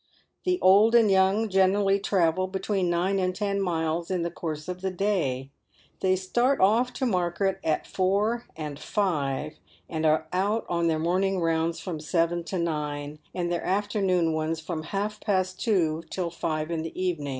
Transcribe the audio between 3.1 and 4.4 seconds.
and ten miles in the